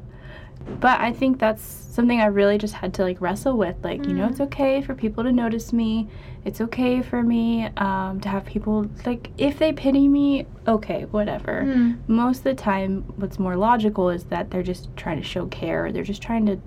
But 0.80 1.00
I 1.02 1.12
think 1.14 1.40
that's 1.40 1.62
something 1.64 2.22
I 2.22 2.28
really 2.28 2.58
just 2.58 2.74
had 2.76 2.94
to 2.96 3.04
like 3.04 3.20
wrestle 3.22 3.58
with. 3.58 3.76
Like 3.84 4.06
you 4.06 4.14
know, 4.14 4.28
Mm. 4.28 4.32
it's 4.32 4.40
okay 4.42 4.82
for 4.82 4.94
people 4.96 5.24
to 5.24 5.32
notice 5.32 5.74
me. 5.74 6.08
It's 6.46 6.62
okay 6.62 7.02
for 7.02 7.22
me 7.24 7.66
um, 7.78 8.20
to 8.22 8.30
have 8.30 8.46
people 8.46 8.86
like 9.06 9.30
if 9.38 9.58
they 9.60 9.74
pity 9.74 10.08
me, 10.08 10.46
okay, 10.68 11.06
whatever. 11.12 11.64
Mm. 11.66 11.98
Most 12.08 12.40
of 12.40 12.44
the 12.46 12.54
time, 12.56 13.04
what's 13.18 13.40
more 13.40 13.56
logical 13.58 14.10
is 14.10 14.26
that 14.26 14.52
they're 14.52 14.64
just 14.64 14.96
trying 14.96 15.18
to 15.18 15.24
show 15.24 15.48
care. 15.48 15.92
They're 15.92 16.04
just 16.04 16.22
trying 16.22 16.46
to 16.46 16.60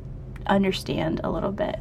understand 0.47 1.21
a 1.25 1.31
little 1.31 1.53
bit. 1.53 1.77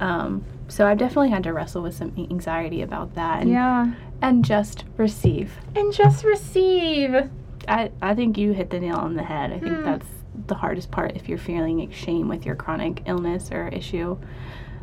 Um, 0.00 0.44
so 0.68 0.86
I've 0.86 0.98
definitely 0.98 1.30
had 1.30 1.42
to 1.44 1.52
wrestle 1.52 1.82
with 1.82 1.94
some 1.96 2.12
anxiety 2.30 2.82
about 2.82 3.14
that 3.16 3.42
and, 3.42 3.50
Yeah. 3.50 3.92
and 4.22 4.44
just 4.44 4.84
receive. 4.96 5.52
And 5.74 5.92
just 5.92 6.24
receive. 6.24 7.28
I, 7.66 7.90
I 8.00 8.14
think 8.14 8.38
you 8.38 8.52
hit 8.52 8.70
the 8.70 8.78
nail 8.80 8.96
on 8.96 9.14
the 9.16 9.22
head. 9.24 9.52
I 9.52 9.58
think 9.58 9.76
Hmm. 9.78 9.84
that's 9.84 10.06
the 10.48 10.54
hardest 10.54 10.90
part 10.90 11.14
if 11.16 11.28
you're 11.28 11.38
feeling 11.38 11.78
like, 11.78 11.92
shame 11.92 12.28
with 12.28 12.44
your 12.44 12.54
chronic 12.56 13.02
illness 13.06 13.50
or 13.52 13.68
issue. 13.68 14.18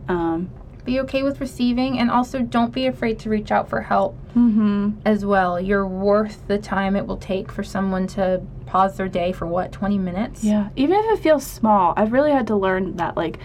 Um, 0.08 0.50
Be 0.86 1.00
okay 1.02 1.24
with 1.24 1.42
receiving 1.42 2.00
and 2.00 2.10
also 2.12 2.42
don't 2.42 2.72
be 2.72 2.86
afraid 2.86 3.20
to 3.20 3.30
reach 3.30 3.52
out 3.52 3.68
for 3.70 3.82
help 3.82 4.16
hmm 4.34 4.92
as 5.06 5.26
well. 5.26 5.60
You're 5.60 5.88
worth 5.88 6.48
the 6.48 6.58
time 6.58 6.96
it 6.96 7.08
will 7.08 7.18
take 7.18 7.52
for 7.52 7.64
someone 7.64 8.06
to 8.08 8.42
pause 8.66 8.98
their 8.98 9.08
day 9.08 9.32
for 9.32 9.48
what, 9.48 9.72
20 9.72 9.98
minutes? 9.98 10.44
Yeah, 10.44 10.70
even 10.76 10.98
if 11.00 11.20
it 11.20 11.24
feels 11.24 11.46
small, 11.46 11.94
I've 11.98 12.12
really 12.12 12.32
had 12.32 12.48
to 12.48 12.56
learn 12.56 12.98
that 12.98 13.18
like 13.18 13.40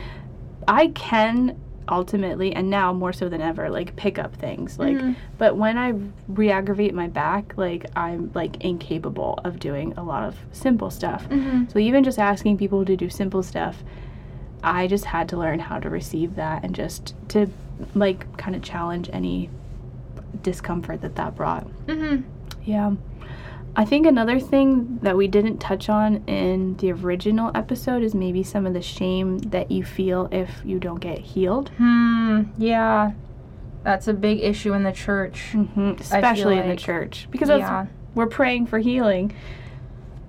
I 0.69 0.89
can 0.89 1.59
ultimately 1.89 2.55
and 2.55 2.71
now 2.71 2.93
more 2.93 3.13
so 3.13 3.29
than 3.29 3.41
ever 3.41 3.69
like 3.71 3.97
pick 3.97 4.19
up 4.19 4.35
things 4.37 4.79
like 4.79 4.97
Mhm. 4.97 5.17
but 5.39 5.57
when 5.57 5.77
I 5.79 5.95
re-aggravate 6.29 6.95
my 6.95 7.09
back 7.09 7.55
like 7.57 7.87
I'm 7.97 8.31
like 8.35 8.63
incapable 8.65 9.41
of 9.45 9.59
doing 9.59 9.95
a 9.97 10.03
lot 10.05 10.23
of 10.23 10.37
simple 10.53 10.91
stuff. 10.91 11.29
Mm-hmm. 11.29 11.65
So 11.69 11.79
even 11.79 12.05
just 12.05 12.19
asking 12.19 12.59
people 12.59 12.85
to 12.85 12.97
do 12.97 13.09
simple 13.09 13.43
stuff, 13.43 13.83
I 14.63 14.87
just 14.87 15.07
had 15.07 15.29
to 15.31 15.37
learn 15.37 15.59
how 15.59 15.81
to 15.81 15.89
receive 15.91 16.37
that 16.37 16.63
and 16.65 16.75
just 16.75 17.15
to 17.29 17.49
like 17.95 18.37
kind 18.37 18.55
of 18.55 18.63
challenge 18.63 19.09
any 19.13 19.49
discomfort 20.43 21.01
that 21.01 21.17
that 21.17 21.35
brought. 21.35 21.67
Mm-hmm. 21.87 22.23
Yeah. 22.65 22.93
I 23.77 23.85
think 23.85 24.07
another 24.07 24.41
thing 24.41 24.99
that 25.03 25.17
we 25.17 25.29
didn't 25.29 25.59
touch 25.59 25.89
on 25.89 26.25
in 26.27 26.77
the 26.79 26.93
original 26.93 27.51
episode 27.55 28.03
is 28.03 28.15
maybe 28.15 28.43
some 28.43 28.67
of 28.67 28.75
the 28.75 28.83
shame 28.83 29.39
that 29.39 29.71
you 29.71 29.85
feel 29.85 30.29
if 30.33 30.51
you 30.65 30.79
don't 30.79 31.01
get 31.01 31.19
healed, 31.19 31.71
Hmm. 31.79 32.43
Yeah. 32.59 33.13
That's 33.83 34.09
a 34.09 34.13
big 34.13 34.41
issue 34.41 34.75
in 34.75 34.83
the 34.83 34.93
church. 34.93 35.53
hmm 35.53 35.93
especially 35.99 36.59
in 36.59 36.69
the 36.69 36.77
church, 36.77 37.29
because 37.31 37.49
Yeah. 37.49 37.87
we're 38.15 38.27
praying 38.27 38.67
for 38.67 38.79
healing. 38.81 39.33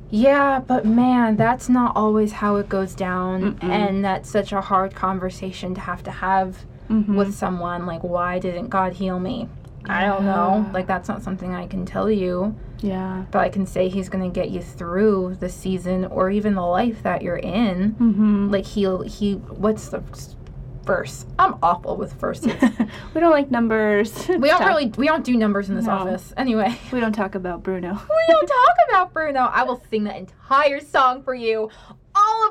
Yeah, 0.10 0.62
but 0.66 0.86
man, 0.86 1.36
that's 1.38 1.68
not 1.70 1.96
always 1.96 2.34
how 2.34 2.58
it 2.58 2.70
goes 2.70 2.94
down. 2.96 3.54
Mm-mm. 3.56 3.64
And 3.70 4.06
that's 4.06 4.30
such 4.30 4.52
a 4.54 4.62
hard 4.62 4.94
conversation 4.94 5.74
to 5.76 5.82
have 5.82 6.04
to 6.04 6.12
have 6.12 6.66
Mhm. 6.90 7.16
with 7.16 7.34
someone. 7.34 7.86
Like, 7.86 8.04
why 8.04 8.38
didn't 8.40 8.68
God 8.70 8.94
heal 8.94 9.20
me? 9.20 9.48
I 9.90 10.06
don't 10.06 10.26
know. 10.26 10.70
Like, 10.74 10.88
that's 10.88 11.08
not 11.10 11.22
something 11.24 11.54
I 11.56 11.68
can 11.68 11.86
tell 11.86 12.10
you. 12.10 12.56
yeah. 12.82 13.26
But 13.32 13.40
I 13.40 13.50
can 13.50 13.66
say 13.66 13.90
He's 13.90 14.10
going 14.10 14.24
to 14.24 14.34
get 14.34 14.50
you 14.52 14.62
through 14.62 15.38
the 15.40 15.50
season 15.50 16.06
or 16.06 16.30
even 16.30 16.56
the 16.56 16.62
life 16.66 17.04
that 17.04 17.22
you're 17.22 17.38
in. 17.38 17.92
hmm 17.92 18.50
Like, 18.52 18.66
He'll, 18.66 19.02
He, 19.02 19.34
what's 19.36 19.90
the 19.90 20.04
verse? 20.86 21.26
I'm 21.40 21.56
awful 21.62 21.96
with 21.98 22.14
verses. 22.14 22.54
we 23.14 23.22
don't 23.22 23.32
like 23.32 23.52
numbers. 23.52 24.28
we 24.30 24.50
don't 24.50 24.66
really, 24.66 24.88
we 24.98 25.08
don't 25.08 25.24
do 25.24 25.36
numbers 25.38 25.70
in 25.70 25.76
this 25.76 25.86
No. 25.86 25.94
office. 25.94 26.34
Anyway. 26.38 26.76
We 26.92 27.00
don't 27.00 27.14
talk 27.14 27.36
about 27.36 27.64
Bruno. 27.64 27.90
we 28.10 28.26
don't 28.34 28.48
talk 28.48 28.76
about 28.90 29.14
Bruno. 29.14 29.42
I 29.42 29.64
will 29.64 29.82
sing 29.90 30.04
that 30.06 30.16
entire 30.18 30.80
song 30.80 31.24
for 31.24 31.34
you. 31.36 31.70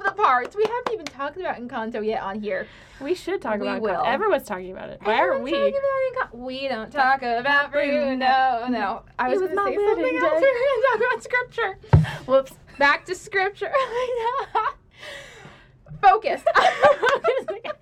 Of 0.01 0.07
the 0.07 0.13
parts. 0.23 0.57
We 0.57 0.63
haven't 0.65 0.93
even 0.93 1.05
talked 1.07 1.37
about 1.37 1.57
Encanto 1.57 2.05
yet 2.05 2.23
on 2.23 2.41
here. 2.41 2.67
We 3.01 3.15
should 3.15 3.41
talk 3.43 3.61
We 3.61 3.67
about 3.67 3.81
will. 3.83 4.03
Everyone's 4.05 4.45
talking 4.47 4.71
about 4.73 4.89
it. 4.91 5.01
Why 5.03 5.19
aren't 5.19 5.43
we? 5.43 5.51
talking 5.51 5.75
about 6.17 6.37
we 6.37 6.69
don't 6.69 6.91
talk 6.91 7.23
about 7.23 7.73
Bruno. 7.73 8.17
No, 8.17 9.03
I 9.19 9.29
was, 9.29 9.41
going 9.41 9.51
to 9.51 9.57
say 9.57 9.77
something 9.77 9.77
else. 9.77 9.77
day. 9.97 10.07
Were 10.07 10.41
going 10.41 10.41
to 10.41 10.83
talk 10.91 11.01
about 11.13 11.23
scripture. 11.23 11.79
Whoops. 12.27 12.53
Back 12.79 13.05
to 13.07 13.15
scripture. 13.15 13.73
Focus. 16.03 16.43
you 16.47 16.53
started 16.65 17.75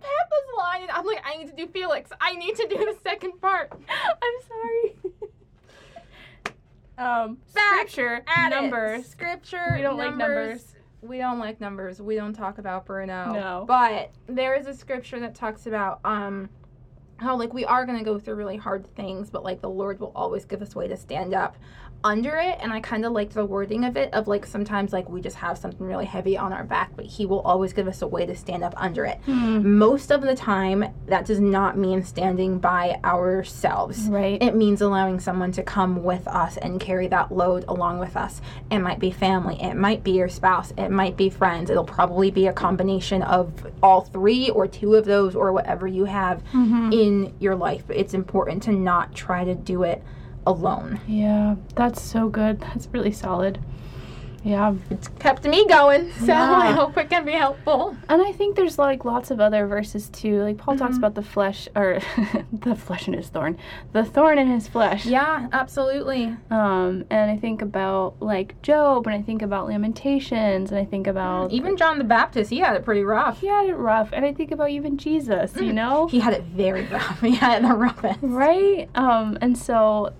Pepa's 0.00 0.48
line, 0.56 0.82
and 0.82 0.90
I'm 0.90 1.04
like, 1.06 1.22
I 1.24 1.36
need 1.36 1.46
to 1.48 1.54
do 1.54 1.68
Felix. 1.68 2.10
I 2.20 2.34
need 2.34 2.56
to 2.56 2.66
do 2.66 2.76
the 2.76 2.96
second 3.04 3.40
part. 3.40 3.70
I'm 3.72 4.40
sorry. 4.48 4.96
Um, 6.98 7.38
Back 7.54 7.88
scripture, 7.88 8.22
at 8.26 8.52
it. 8.52 8.54
numbers. 8.54 9.06
Scripture. 9.06 9.72
We 9.74 9.82
don't 9.82 9.96
like 9.96 10.16
numbers. 10.16 10.74
We 11.00 11.18
don't 11.18 11.38
like 11.38 11.60
numbers. 11.60 12.00
We 12.00 12.14
don't 12.14 12.32
talk 12.32 12.58
about 12.58 12.86
Bruno. 12.86 13.32
No. 13.32 13.64
But 13.66 14.12
there 14.26 14.54
is 14.54 14.66
a 14.66 14.74
scripture 14.74 15.18
that 15.20 15.34
talks 15.34 15.66
about 15.66 16.00
um 16.04 16.48
how 17.16 17.36
like 17.36 17.52
we 17.52 17.64
are 17.64 17.84
gonna 17.86 18.04
go 18.04 18.18
through 18.18 18.34
really 18.36 18.56
hard 18.56 18.86
things, 18.94 19.30
but 19.30 19.42
like 19.42 19.60
the 19.60 19.70
Lord 19.70 20.00
will 20.00 20.12
always 20.14 20.44
give 20.44 20.62
us 20.62 20.74
way 20.74 20.88
to 20.88 20.96
stand 20.96 21.34
up 21.34 21.56
under 22.04 22.36
it. 22.36 22.58
And 22.60 22.72
I 22.72 22.80
kind 22.80 23.04
of 23.04 23.12
like 23.12 23.30
the 23.30 23.44
wording 23.44 23.84
of 23.84 23.96
it 23.96 24.12
of 24.12 24.26
like 24.28 24.44
sometimes 24.46 24.92
like 24.92 25.08
we 25.08 25.20
just 25.20 25.36
have 25.36 25.56
something 25.58 25.86
really 25.86 26.04
heavy 26.04 26.36
on 26.36 26.52
our 26.52 26.64
back, 26.64 26.90
but 26.96 27.06
He 27.06 27.26
will 27.26 27.40
always 27.40 27.72
give 27.72 27.86
us 27.88 28.02
a 28.02 28.06
way 28.06 28.26
to 28.26 28.34
stand 28.36 28.64
up 28.64 28.74
under 28.76 29.04
it. 29.04 29.18
Hmm. 29.24 29.78
Most 29.78 30.10
of 30.10 30.22
the 30.22 30.34
time, 30.34 30.84
that 31.06 31.26
does 31.26 31.40
not 31.40 31.76
mean 31.78 32.02
standing 32.04 32.58
by 32.58 32.98
ourselves. 33.04 34.08
Right. 34.08 34.42
It 34.42 34.54
means 34.54 34.80
allowing 34.80 35.20
someone 35.20 35.52
to 35.52 35.62
come 35.62 36.02
with 36.02 36.26
us 36.28 36.56
and 36.56 36.80
carry 36.80 37.06
that 37.08 37.32
load 37.32 37.64
along 37.68 37.98
with 37.98 38.16
us. 38.16 38.40
It 38.70 38.78
might 38.80 38.98
be 38.98 39.10
family, 39.10 39.60
it 39.62 39.74
might 39.74 40.02
be 40.04 40.12
your 40.12 40.28
spouse, 40.28 40.72
it 40.76 40.90
might 40.90 41.16
be 41.16 41.30
friends. 41.30 41.70
It'll 41.70 41.84
probably 41.84 42.30
be 42.30 42.46
a 42.46 42.52
combination 42.52 43.22
of 43.22 43.52
all 43.82 44.02
three 44.02 44.50
or 44.50 44.66
two 44.66 44.94
of 44.94 45.04
those 45.04 45.34
or 45.34 45.52
whatever 45.52 45.86
you 45.86 46.04
have 46.06 46.42
Mhm. 46.52 46.92
in 46.92 47.32
your 47.38 47.54
life. 47.54 47.84
But 47.86 47.96
it's 47.96 48.14
important 48.14 48.62
to 48.64 48.72
not 48.72 49.14
try 49.14 49.44
to 49.44 49.54
do 49.54 49.82
it 49.82 50.02
alone. 50.46 51.00
Yeah, 51.06 51.56
that's 51.76 52.00
so 52.02 52.28
good. 52.28 52.60
That's 52.60 52.88
really 52.92 53.12
solid. 53.12 53.58
Yeah. 54.44 54.74
It's 54.90 55.06
kept 55.06 55.44
me 55.44 55.64
going, 55.68 56.10
so 56.18 56.24
Yeah. 56.26 56.50
I 56.50 56.72
hope 56.72 56.98
it 56.98 57.08
can 57.08 57.24
be 57.24 57.30
helpful. 57.30 57.96
And 58.08 58.20
I 58.20 58.32
think 58.32 58.56
there's 58.56 58.76
like 58.76 59.04
lots 59.04 59.30
of 59.30 59.38
other 59.38 59.68
verses 59.68 60.08
too. 60.08 60.42
Like 60.42 60.58
Paul 60.58 60.76
talks 60.76 60.96
Mhm. 60.96 60.98
about 60.98 61.14
the 61.14 61.22
flesh 61.22 61.68
or 61.76 62.00
the 62.52 62.74
flesh 62.74 63.06
in 63.06 63.14
his 63.14 63.28
thorn. 63.28 63.56
The 63.92 64.04
thorn 64.04 64.38
in 64.40 64.48
his 64.48 64.66
flesh. 64.66 65.06
Yeah, 65.06 65.46
absolutely. 65.52 66.36
Um, 66.50 67.04
and 67.08 67.30
I 67.30 67.36
think 67.36 67.62
about 67.62 68.14
like 68.18 68.60
Job 68.62 69.06
and 69.06 69.14
I 69.14 69.22
think 69.22 69.42
about 69.42 69.68
Lamentations 69.68 70.72
and 70.72 70.80
I 70.80 70.86
think 70.86 71.06
about 71.06 71.52
Even 71.52 71.76
John 71.76 71.98
the 71.98 72.04
Baptist, 72.04 72.50
he 72.50 72.58
had 72.58 72.74
it 72.74 72.84
pretty 72.84 73.04
rough. 73.04 73.40
he 73.40 73.46
had 73.46 73.66
it 73.68 73.76
rough 73.76 74.08
and 74.12 74.24
I 74.24 74.32
think 74.32 74.50
about 74.50 74.70
even 74.70 74.96
Jesus, 74.98 75.54
you 75.54 75.70
Mm. 75.70 75.74
know? 75.74 76.06
He 76.08 76.18
had 76.18 76.32
it 76.34 76.42
very 76.42 76.84
rough. 76.92 77.20
He 77.20 77.36
had 77.36 77.62
it 77.62 77.68
the 77.68 77.74
roughest. 77.76 78.18
Right? 78.22 78.88
Um, 78.96 79.38
and 79.40 79.56
so, 79.56 80.14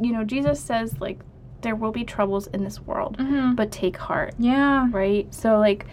you 0.00 0.12
know, 0.12 0.24
Jesus 0.24 0.60
says, 0.60 1.00
like, 1.00 1.20
there 1.62 1.74
will 1.74 1.92
be 1.92 2.04
troubles 2.04 2.46
in 2.48 2.62
this 2.64 2.80
world, 2.80 3.16
Mm-hmm. 3.18 3.54
but 3.54 3.70
take 3.72 3.96
heart, 3.96 4.34
Yeah. 4.38 4.88
right? 4.90 5.32
So, 5.34 5.58
like, 5.58 5.86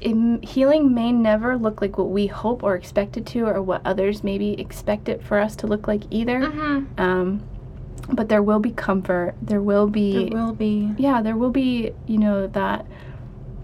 it, 0.00 0.44
healing 0.44 0.94
may 0.94 1.10
never 1.12 1.56
look 1.56 1.80
like 1.80 1.98
what 1.98 2.10
we 2.10 2.26
hope 2.28 2.62
or 2.62 2.74
expect 2.76 3.16
it 3.16 3.26
to, 3.26 3.46
or 3.46 3.60
what 3.62 3.80
others 3.84 4.22
maybe 4.22 4.52
expect 4.60 5.08
it 5.08 5.22
for 5.22 5.38
us 5.38 5.56
to 5.56 5.66
look 5.66 5.88
like 5.88 6.02
either. 6.10 6.40
Mm-hmm. 6.40 7.00
Um, 7.00 7.42
but 8.10 8.28
there 8.28 8.42
will 8.42 8.60
be 8.60 8.70
comfort. 8.70 9.34
There 9.42 9.60
will 9.60 9.86
be, 9.88 10.28
There 10.30 10.42
will 10.42 10.52
be. 10.52 10.94
yeah, 10.98 11.20
there 11.20 11.36
will 11.36 11.50
be, 11.50 11.92
you 12.06 12.18
know, 12.18 12.46
that 12.48 12.86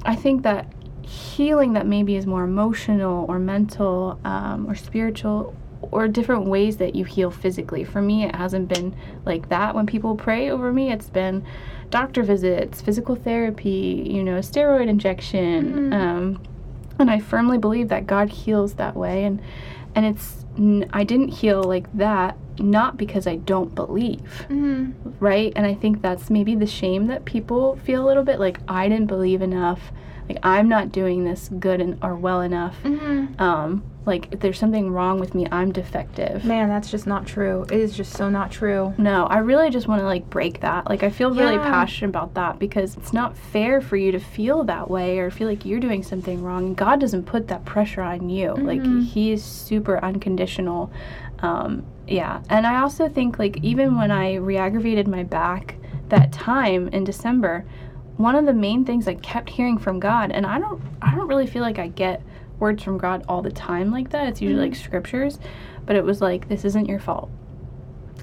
I 0.04 0.16
think 0.16 0.42
that 0.42 0.66
healing 1.02 1.74
that 1.74 1.86
maybe 1.86 2.16
is 2.16 2.26
more 2.26 2.44
emotional 2.44 3.26
or 3.28 3.38
mental 3.38 4.18
um, 4.24 4.66
or 4.68 4.74
spiritual 4.74 5.54
or 5.92 6.08
different 6.08 6.46
ways 6.46 6.76
that 6.78 6.94
you 6.94 7.04
heal 7.04 7.30
physically. 7.30 7.84
For 7.84 8.00
me, 8.02 8.24
it 8.24 8.34
hasn't 8.34 8.68
been 8.68 8.94
like 9.24 9.48
that. 9.48 9.74
When 9.74 9.86
people 9.86 10.14
pray 10.16 10.50
over 10.50 10.72
me, 10.72 10.92
it's 10.92 11.08
been 11.10 11.44
doctor 11.90 12.22
visits, 12.22 12.80
physical 12.80 13.14
therapy, 13.14 14.08
you 14.10 14.22
know, 14.24 14.38
steroid 14.40 14.88
injection. 14.88 15.90
Mhm. 15.90 15.94
Um, 15.94 16.40
and 16.98 17.10
I 17.10 17.18
firmly 17.20 17.58
believe 17.58 17.88
that 17.88 18.06
God 18.06 18.30
heals 18.30 18.74
that 18.74 18.96
way. 18.96 19.24
And 19.24 19.40
and 19.96 20.04
it's 20.06 20.44
n- 20.58 20.86
I 20.92 21.04
didn't 21.04 21.28
heal 21.28 21.62
like 21.62 21.86
that 21.96 22.36
not 22.58 22.96
because 22.96 23.26
I 23.26 23.36
don't 23.36 23.74
believe 23.74 24.46
Mm-hmm. 24.48 24.92
right? 25.20 25.52
And 25.56 25.66
I 25.66 25.74
think 25.74 26.02
that's 26.02 26.30
maybe 26.30 26.54
the 26.54 26.66
shame 26.66 27.06
that 27.08 27.24
people 27.24 27.76
feel 27.84 28.04
a 28.04 28.06
little 28.06 28.22
bit 28.24 28.38
like 28.40 28.58
I 28.68 28.88
didn't 28.88 29.06
believe 29.06 29.42
enough, 29.42 29.92
like 30.28 30.38
I'm 30.42 30.68
not 30.68 30.92
doing 30.92 31.24
this 31.24 31.50
good 31.58 31.80
and 31.80 31.98
or 32.02 32.14
well 32.16 32.40
enough. 32.40 32.76
Mm-hmm. 32.82 33.40
Um, 33.40 33.82
like 34.06 34.28
if 34.32 34.40
there's 34.40 34.58
something 34.58 34.90
wrong 34.90 35.18
with 35.18 35.34
me, 35.34 35.46
I'm 35.50 35.72
defective. 35.72 36.44
Man, 36.44 36.68
that's 36.68 36.90
just 36.90 37.06
not 37.06 37.26
true. 37.26 37.62
It 37.64 37.80
is 37.80 37.96
just 37.96 38.12
so 38.14 38.28
not 38.28 38.50
true. 38.50 38.94
No, 38.98 39.24
I 39.26 39.38
really 39.38 39.70
just 39.70 39.88
want 39.88 40.00
to 40.00 40.06
like 40.06 40.28
break 40.28 40.60
that. 40.60 40.88
Like 40.88 41.02
I 41.02 41.10
feel 41.10 41.30
really 41.34 41.56
passionate 41.58 42.10
about 42.10 42.34
that 42.34 42.58
because 42.58 42.96
it's 42.96 43.12
not 43.14 43.36
fair 43.36 43.80
for 43.80 43.96
you 43.96 44.12
to 44.12 44.18
feel 44.18 44.64
that 44.64 44.90
way 44.90 45.18
or 45.18 45.30
feel 45.30 45.48
like 45.48 45.64
you're 45.64 45.80
doing 45.80 46.02
something 46.02 46.42
wrong. 46.42 46.74
God 46.74 47.00
doesn't 47.00 47.24
put 47.24 47.48
that 47.48 47.64
pressure 47.64 48.02
on 48.02 48.28
you. 48.28 48.54
Like 48.54 48.80
Mhm. 48.80 49.04
He 49.04 49.32
is 49.32 49.42
super 49.42 49.98
unconditional. 50.04 50.90
Um, 51.40 51.84
yeah, 52.06 52.42
and 52.50 52.66
I 52.66 52.80
also 52.80 53.08
think 53.08 53.38
like 53.38 53.58
even 53.62 53.96
when 53.96 54.10
I 54.10 54.34
re-aggravated 54.34 55.08
my 55.08 55.22
back 55.22 55.76
that 56.10 56.32
time 56.32 56.88
in 56.88 57.04
December, 57.04 57.64
one 58.16 58.36
of 58.36 58.46
the 58.46 58.52
main 58.52 58.84
things 58.84 59.08
I 59.08 59.14
kept 59.14 59.50
hearing 59.50 59.78
from 59.78 59.98
God, 60.00 60.30
and 60.30 60.46
I 60.46 60.58
don't, 60.58 60.80
I 61.02 61.14
don't 61.14 61.28
really 61.28 61.46
feel 61.46 61.62
like 61.62 61.78
I 61.78 61.88
get 61.88 62.22
words 62.58 62.82
from 62.82 62.98
God 62.98 63.24
all 63.28 63.42
the 63.42 63.50
time 63.50 63.90
like 63.90 64.10
that. 64.10 64.28
It's 64.28 64.40
usually 64.40 64.68
like 64.68 64.76
scriptures, 64.76 65.38
but 65.86 65.96
it 65.96 66.04
was 66.04 66.20
like, 66.20 66.48
"This 66.48 66.64
isn't 66.64 66.86
your 66.88 67.00
fault." 67.00 67.30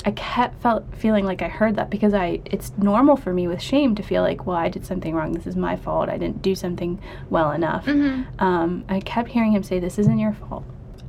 I 0.04 0.12
kept 0.12 0.60
felt 0.64 0.96
feeling 0.96 1.26
like 1.26 1.44
I 1.44 1.48
heard 1.48 1.76
that 1.76 1.90
because 1.92 2.14
I 2.14 2.42
it's 2.46 2.72
normal 2.78 3.16
for 3.16 3.34
me 3.34 3.48
with 3.48 3.62
shame 3.62 3.94
to 3.96 4.02
feel 4.04 4.24
like, 4.24 4.48
well, 4.48 4.56
I 4.58 4.68
did 4.70 4.84
something 4.86 5.14
wrong. 5.14 5.34
This 5.34 5.46
is 5.46 5.56
my 5.56 5.76
fault. 5.76 6.10
I 6.10 6.18
didn't 6.18 6.42
do 6.42 6.56
something 6.56 7.00
well 7.30 7.52
enough. 7.52 7.86
Mm-hmm. 7.86 8.44
Um, 8.44 8.84
I 8.90 9.00
kept 9.02 9.30
hearing 9.30 9.52
him 9.52 9.62
say, 9.64 9.80
"This 9.80 10.00
isn't 10.00 10.18
your 10.18 10.34
fault," 10.34 10.64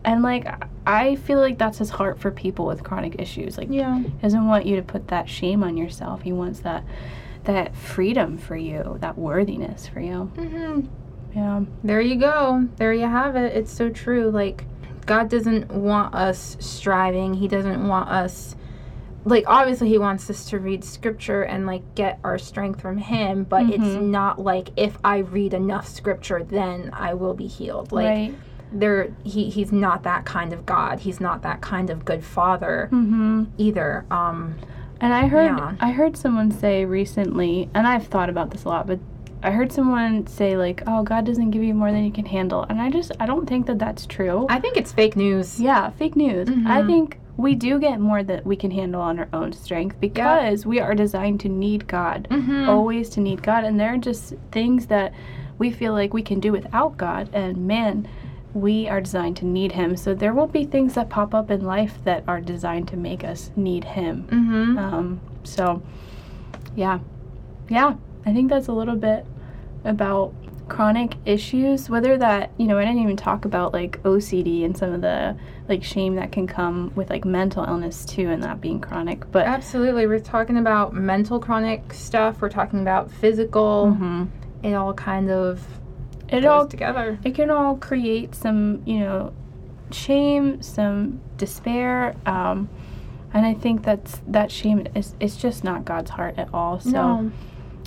and 0.04 0.22
like 0.22 0.46
I 0.86 1.14
feel 1.14 1.38
like 1.38 1.56
that's 1.58 1.78
his 1.78 1.90
heart 1.90 2.18
for 2.18 2.30
people 2.32 2.66
with 2.66 2.82
chronic 2.82 3.20
issues. 3.20 3.56
Like, 3.56 3.68
Yeah. 3.70 4.00
he 4.00 4.08
doesn't 4.20 4.48
want 4.48 4.66
you 4.66 4.74
to 4.76 4.82
put 4.82 5.06
that 5.08 5.28
shame 5.28 5.62
on 5.62 5.76
yourself. 5.76 6.22
He 6.22 6.32
wants 6.32 6.58
that 6.60 6.82
that 7.44 7.74
freedom 7.74 8.38
for 8.38 8.56
you, 8.56 8.96
that 9.00 9.18
worthiness 9.18 9.86
for 9.86 10.00
you. 10.00 10.30
Mm-hmm. 10.36 10.86
Yeah. 11.36 11.62
There 11.82 12.00
you 12.00 12.16
go. 12.16 12.68
There 12.76 12.92
you 12.92 13.06
have 13.06 13.36
it. 13.36 13.56
It's 13.56 13.72
so 13.72 13.88
true. 13.88 14.30
Like, 14.30 14.64
God 15.06 15.28
doesn't 15.28 15.70
want 15.70 16.14
us 16.14 16.56
striving. 16.60 17.34
He 17.34 17.48
doesn't 17.48 17.86
want 17.88 18.08
us. 18.10 18.54
Like, 19.24 19.44
obviously, 19.46 19.88
He 19.88 19.98
wants 19.98 20.28
us 20.30 20.44
to 20.50 20.58
read 20.58 20.84
scripture 20.84 21.42
and, 21.42 21.66
like, 21.66 21.94
get 21.94 22.18
our 22.24 22.38
strength 22.38 22.80
from 22.80 22.98
Him, 22.98 23.44
but 23.44 23.62
it's 23.70 23.82
Mhm. 23.82 24.10
not 24.10 24.40
like 24.40 24.70
if 24.76 24.98
I 25.04 25.18
read 25.18 25.54
enough 25.54 25.86
scripture, 25.88 26.42
then 26.42 26.90
I 26.92 27.14
will 27.14 27.34
be 27.34 27.46
healed. 27.46 27.92
Like, 27.92 28.06
right. 28.08 28.34
there, 28.72 29.08
he, 29.24 29.48
He's 29.48 29.70
not 29.72 30.02
that 30.02 30.24
kind 30.24 30.52
of 30.52 30.66
God. 30.66 31.00
He's 31.00 31.20
not 31.20 31.42
that 31.42 31.60
kind 31.60 31.88
of 31.88 32.04
good 32.04 32.22
father 32.24 32.88
Mm-hmm. 32.92 33.44
either. 33.58 34.04
Um, 34.10 34.56
And 35.02 35.12
I 35.12 35.26
heard 35.26 35.58
Yeah. 35.58 35.72
I 35.80 35.90
heard 35.90 36.16
someone 36.16 36.50
say 36.50 36.84
recently, 36.86 37.68
and 37.74 37.86
I've 37.86 38.06
thought 38.06 38.30
about 38.30 38.50
this 38.52 38.64
a 38.64 38.68
lot, 38.68 38.86
but 38.86 39.00
I 39.42 39.50
heard 39.50 39.72
someone 39.72 40.26
say 40.28 40.56
like, 40.56 40.82
"Oh, 40.86 41.02
God 41.02 41.24
doesn't 41.26 41.50
give 41.50 41.64
you 41.64 41.74
more 41.74 41.90
than 41.90 42.04
you 42.04 42.12
can 42.12 42.24
handle," 42.26 42.64
and 42.68 42.80
I 42.80 42.88
just 42.88 43.10
I 43.18 43.26
don't 43.26 43.46
think 43.46 43.66
that 43.66 43.78
that's 43.80 44.06
true. 44.06 44.46
I 44.48 44.60
think 44.60 44.76
it's 44.76 44.92
fake 44.92 45.16
news. 45.16 45.60
yeah, 45.60 45.90
fake 45.90 46.14
news. 46.14 46.48
I 46.48 46.80
Mhm. 46.82 46.86
think 46.86 47.18
we 47.36 47.54
do 47.56 47.80
get 47.80 47.98
more 47.98 48.22
that 48.22 48.46
we 48.46 48.54
can 48.54 48.70
handle 48.70 49.00
on 49.00 49.18
our 49.18 49.26
own 49.32 49.52
strength 49.52 49.96
because 50.00 50.64
we 50.64 50.78
are 50.78 50.94
designed 50.94 51.40
to 51.40 51.48
need 51.48 51.88
God, 51.88 52.28
Mhm. 52.30 52.68
always 52.68 53.08
to 53.10 53.20
need 53.20 53.42
God. 53.42 53.64
And 53.64 53.80
there 53.80 53.94
are 53.94 53.98
just 53.98 54.34
things 54.52 54.86
that 54.86 55.12
we 55.58 55.70
feel 55.70 55.94
like 55.94 56.14
we 56.14 56.22
can 56.22 56.38
do 56.40 56.52
without 56.52 56.96
God. 56.96 57.28
And 57.32 57.56
man, 57.66 58.06
we 58.54 58.88
are 58.88 59.00
designed 59.00 59.36
to 59.38 59.46
need 59.46 59.72
Him. 59.72 59.96
So 59.96 60.14
there 60.14 60.34
will 60.34 60.46
be 60.46 60.64
things 60.64 60.94
that 60.94 61.08
pop 61.08 61.34
up 61.34 61.50
in 61.50 61.64
life 61.64 61.98
that 62.04 62.24
are 62.28 62.40
designed 62.40 62.88
to 62.88 62.96
make 62.96 63.24
us 63.24 63.50
need 63.56 63.84
Him. 63.84 64.26
Mhm. 64.30 64.78
Um, 64.78 65.20
so, 65.44 65.82
yeah. 66.76 66.98
Yeah, 67.68 67.94
I 68.26 68.32
think 68.32 68.50
that's 68.50 68.68
a 68.68 68.72
little 68.72 68.96
bit 68.96 69.24
about 69.84 70.32
chronic 70.68 71.16
issues 71.26 71.90
whether 71.90 72.16
that 72.16 72.50
you 72.56 72.66
know 72.66 72.78
i 72.78 72.84
didn't 72.84 73.00
even 73.00 73.16
talk 73.16 73.44
about 73.44 73.74
like 73.74 74.00
ocd 74.04 74.64
and 74.64 74.74
some 74.78 74.92
of 74.92 75.00
the 75.02 75.36
like 75.68 75.82
shame 75.82 76.14
that 76.14 76.30
can 76.32 76.46
come 76.46 76.90
with 76.94 77.10
like 77.10 77.24
mental 77.26 77.64
illness 77.64 78.06
too 78.06 78.30
and 78.30 78.42
that 78.42 78.58
being 78.60 78.80
chronic 78.80 79.28
but 79.32 79.44
Absolutely. 79.46 80.06
We're 80.06 80.20
talking 80.20 80.56
about 80.56 80.94
mental 80.94 81.38
chronic 81.40 81.92
stuff. 81.92 82.40
We're 82.40 82.48
talking 82.48 82.80
about 82.80 83.10
physical. 83.10 83.94
Mhm. 83.98 84.28
It 84.62 84.74
all 84.74 84.94
kind 84.94 85.30
of 85.30 85.66
it 86.32 86.44
all 86.44 86.66
together. 86.66 87.18
it 87.24 87.34
can 87.34 87.50
all 87.50 87.76
create 87.76 88.34
some 88.34 88.82
you 88.86 88.98
know 89.00 89.32
shame 89.90 90.60
some 90.62 91.20
despair 91.36 92.14
um 92.24 92.68
and 93.34 93.44
i 93.44 93.52
think 93.52 93.82
that's 93.82 94.20
that 94.26 94.50
shame 94.50 94.86
is 94.94 95.14
it's 95.20 95.36
just 95.36 95.64
not 95.64 95.84
god's 95.84 96.10
heart 96.10 96.34
at 96.38 96.48
all 96.54 96.80
so 96.80 96.90
no. 96.90 97.30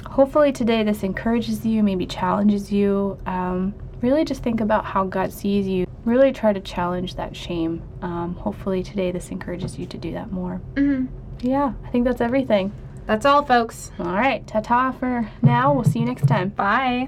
hopefully 0.07 0.51
today 0.51 0.83
this 0.83 1.03
encourages 1.03 1.65
you, 1.65 1.81
maybe 1.83 2.05
challenges 2.05 2.71
you. 2.71 3.17
Um, 3.25 3.73
really 4.01 4.23
just 4.23 4.43
think 4.43 4.61
about 4.61 4.85
how 4.85 5.03
God 5.05 5.33
sees 5.33 5.67
you. 5.67 5.87
Really 6.03 6.31
try 6.31 6.53
to 6.53 6.59
challenge 6.59 7.15
that 7.15 7.35
shame. 7.35 7.81
Um, 8.03 8.35
hopefully 8.35 8.83
today 8.83 9.11
this 9.11 9.29
encourages 9.31 9.79
you 9.79 9.87
to 9.87 9.97
do 9.97 10.11
that 10.13 10.31
more. 10.31 10.61
Mhm. 10.75 11.07
Yeah, 11.41 11.73
I 11.83 11.89
think 11.89 12.05
that's 12.05 12.21
everything. 12.21 12.71
That's 13.07 13.25
all, 13.25 13.43
folks. 13.43 13.91
All 13.99 14.05
right, 14.13 14.45
ta 14.45 14.59
ta 14.61 14.91
for 14.91 15.29
now. 15.41 15.73
We'll 15.73 15.83
see 15.85 15.99
you 15.99 16.05
next 16.05 16.27
time. 16.27 16.49
Bye. 16.49 17.07